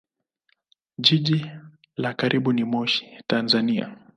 [0.97, 1.51] Jiji
[1.97, 3.97] la karibu ni Moshi, Tanzania.